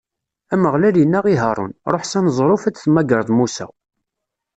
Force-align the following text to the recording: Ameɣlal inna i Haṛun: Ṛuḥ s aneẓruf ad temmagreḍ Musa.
Ameɣlal 0.53 0.95
inna 1.03 1.19
i 1.33 1.35
Haṛun: 1.41 1.73
Ṛuḥ 1.93 2.03
s 2.05 2.13
aneẓruf 2.17 2.63
ad 2.65 2.75
temmagreḍ 2.77 3.29
Musa. 3.37 3.67